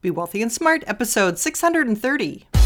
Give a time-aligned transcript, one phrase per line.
[0.00, 2.57] Be Wealthy and Smart, episode 630.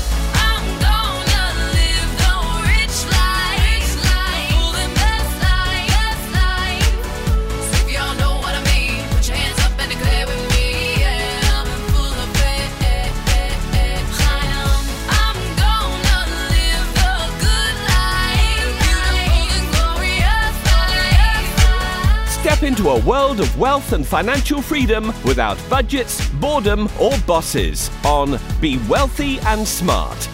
[22.63, 28.79] Into a world of wealth and financial freedom without budgets, boredom, or bosses on Be
[28.89, 30.29] Wealthy and Smart.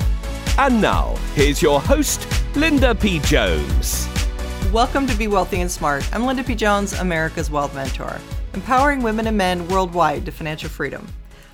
[0.59, 3.19] And now, here's your host, Linda P.
[3.21, 4.07] Jones.
[4.71, 6.07] Welcome to Be Wealthy and Smart.
[6.15, 6.55] I'm Linda P.
[6.55, 8.21] Jones, America's Wealth Mentor,
[8.53, 11.09] empowering women and men worldwide to financial freedom.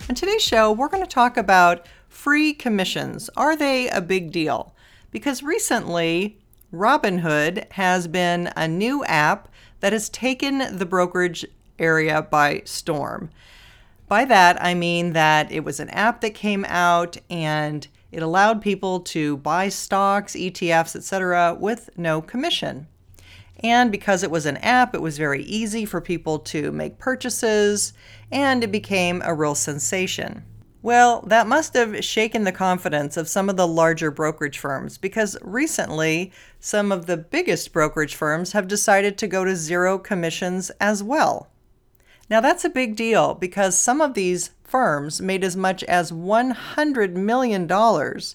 [0.09, 3.30] On today's show, we're going to talk about free commissions.
[3.37, 4.74] Are they a big deal?
[5.12, 6.41] Because recently,
[6.73, 9.48] Robinhood has been a new app
[9.84, 11.45] that has taken the brokerage
[11.79, 13.29] area by storm.
[14.09, 18.62] By that, I mean that it was an app that came out and it allowed
[18.62, 22.87] people to buy stocks, ETFs, etc., with no commission.
[23.63, 27.93] And because it was an app, it was very easy for people to make purchases,
[28.32, 30.45] and it became a real sensation.
[30.85, 35.35] Well, that must have shaken the confidence of some of the larger brokerage firms because
[35.41, 41.02] recently some of the biggest brokerage firms have decided to go to zero commissions as
[41.02, 41.49] well.
[42.29, 47.15] Now, that's a big deal because some of these firms made as much as $100
[47.15, 47.66] million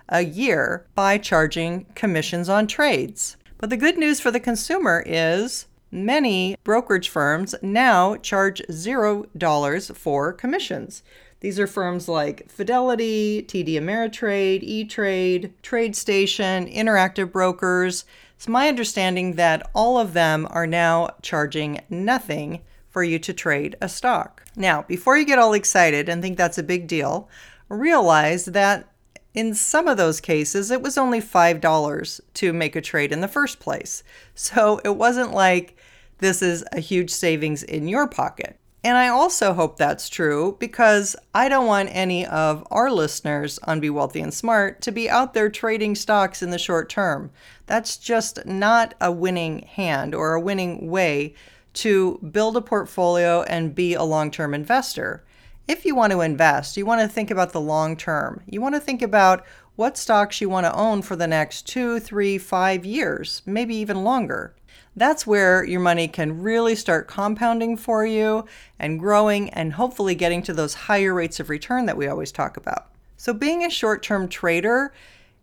[0.10, 3.38] a year by charging commissions on trades.
[3.60, 10.34] But the good news for the consumer is many brokerage firms now charge $0 for
[10.34, 11.04] commissions.
[11.42, 18.04] These are firms like Fidelity, TD Ameritrade, E Trade, TradeStation, Interactive Brokers.
[18.36, 23.78] It's my understanding that all of them are now charging nothing for you to trade
[23.80, 24.44] a stock.
[24.56, 27.30] Now, before you get all excited and think that's a big deal,
[27.70, 28.90] realize that
[29.34, 33.28] in some of those cases, it was only $5 to make a trade in the
[33.28, 34.04] first place.
[34.36, 35.78] So it wasn't like
[36.18, 38.59] this is a huge savings in your pocket.
[38.82, 43.82] And I also hope that's true because I don't want any of our listeners on
[43.82, 47.30] Be Wealthy and Smart to be out there trading stocks in the short term.
[47.66, 51.34] That's just not a winning hand or a winning way
[51.74, 55.24] to build a portfolio and be a long term investor.
[55.68, 58.42] If you want to invest, you want to think about the long term.
[58.48, 62.00] You want to think about what stocks you want to own for the next two,
[62.00, 64.56] three, five years, maybe even longer.
[64.96, 68.46] That's where your money can really start compounding for you
[68.78, 72.58] and growing and hopefully getting to those higher rates of return that we always talk
[72.58, 72.88] about.
[73.16, 74.94] So, being a short term trader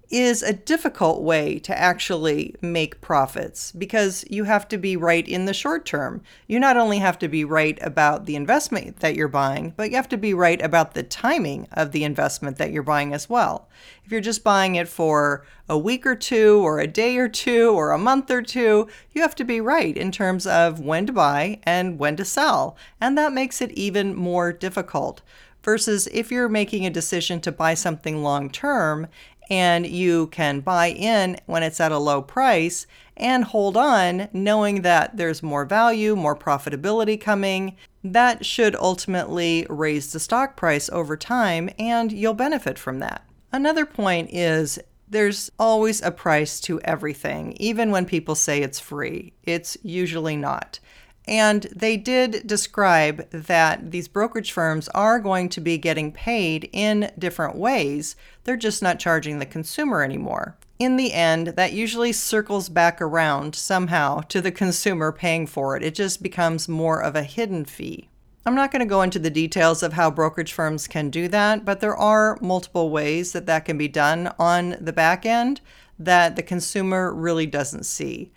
[0.08, 5.46] is a difficult way to actually make profits because you have to be right in
[5.46, 6.22] the short term.
[6.46, 9.96] You not only have to be right about the investment that you're buying, but you
[9.96, 13.68] have to be right about the timing of the investment that you're buying as well.
[14.04, 17.70] If you're just buying it for a week or two, or a day or two,
[17.70, 21.12] or a month or two, you have to be right in terms of when to
[21.12, 22.76] buy and when to sell.
[23.00, 25.22] And that makes it even more difficult
[25.66, 29.08] versus if you're making a decision to buy something long term
[29.48, 32.86] and you can buy in when it's at a low price
[33.16, 37.76] and hold on knowing that there's more value, more profitability coming.
[38.04, 43.24] That should ultimately raise the stock price over time and you'll benefit from that.
[43.52, 49.32] Another point is there's always a price to everything, even when people say it's free.
[49.44, 50.80] It's usually not.
[51.28, 57.10] And they did describe that these brokerage firms are going to be getting paid in
[57.18, 58.14] different ways.
[58.44, 60.56] They're just not charging the consumer anymore.
[60.78, 65.82] In the end, that usually circles back around somehow to the consumer paying for it.
[65.82, 68.08] It just becomes more of a hidden fee.
[68.44, 71.64] I'm not going to go into the details of how brokerage firms can do that,
[71.64, 75.60] but there are multiple ways that that can be done on the back end
[75.98, 78.30] that the consumer really doesn't see.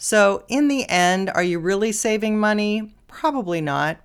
[0.00, 2.94] So, in the end, are you really saving money?
[3.08, 3.98] Probably not.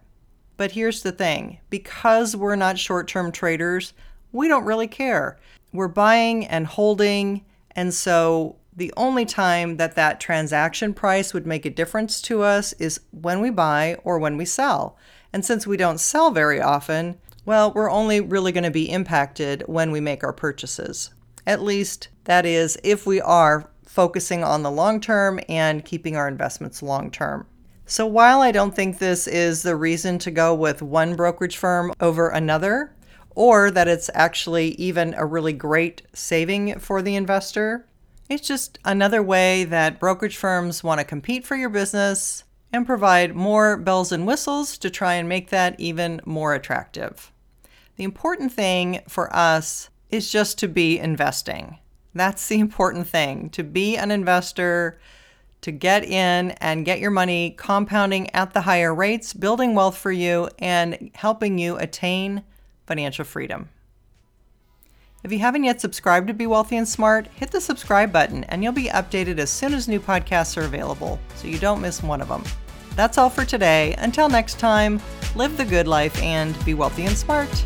[0.58, 3.94] But here's the thing because we're not short term traders,
[4.32, 5.38] we don't really care.
[5.72, 7.46] We're buying and holding.
[7.76, 12.74] And so, the only time that that transaction price would make a difference to us
[12.74, 14.98] is when we buy or when we sell.
[15.32, 19.64] And since we don't sell very often, well, we're only really going to be impacted
[19.68, 21.12] when we make our purchases.
[21.46, 26.28] At least that is if we are focusing on the long term and keeping our
[26.28, 27.46] investments long term.
[27.86, 31.94] So, while I don't think this is the reason to go with one brokerage firm
[32.00, 32.96] over another,
[33.36, 37.86] or that it's actually even a really great saving for the investor,
[38.30, 43.36] it's just another way that brokerage firms want to compete for your business and provide
[43.36, 47.32] more bells and whistles to try and make that even more attractive.
[47.98, 51.78] The important thing for us is just to be investing.
[52.14, 55.00] That's the important thing to be an investor,
[55.62, 60.12] to get in and get your money compounding at the higher rates, building wealth for
[60.12, 62.44] you, and helping you attain
[62.86, 63.70] financial freedom.
[65.24, 68.62] If you haven't yet subscribed to Be Wealthy and Smart, hit the subscribe button and
[68.62, 72.20] you'll be updated as soon as new podcasts are available so you don't miss one
[72.20, 72.44] of them.
[72.98, 73.96] That's all for today.
[74.00, 75.02] Until next time,
[75.34, 77.66] live the good life and be wealthy and smart.